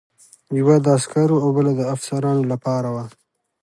یوه 0.59 0.75
د 0.85 0.87
عسکرو 0.97 1.35
او 1.43 1.49
بله 1.57 1.71
د 1.79 1.81
افسرانو 1.95 2.43
لپاره 2.51 2.89
وه. 2.95 3.05